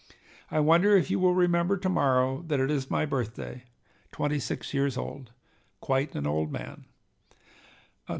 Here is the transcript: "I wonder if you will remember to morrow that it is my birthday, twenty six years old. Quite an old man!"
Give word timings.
"I 0.49 0.59
wonder 0.59 0.97
if 0.97 1.11
you 1.11 1.19
will 1.19 1.35
remember 1.35 1.77
to 1.77 1.87
morrow 1.87 2.41
that 2.47 2.59
it 2.59 2.71
is 2.71 2.89
my 2.89 3.05
birthday, 3.05 3.65
twenty 4.11 4.39
six 4.39 4.73
years 4.73 4.97
old. 4.97 5.29
Quite 5.79 6.15
an 6.15 6.25
old 6.25 6.51
man!" 6.51 6.85